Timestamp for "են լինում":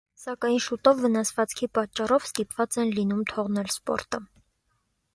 2.85-3.23